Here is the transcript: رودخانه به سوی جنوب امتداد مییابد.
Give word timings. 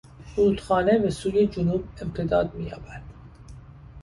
رودخانه 0.37 0.97
به 0.99 1.09
سوی 1.11 1.47
جنوب 1.47 1.83
امتداد 2.01 2.55
مییابد. 2.55 3.03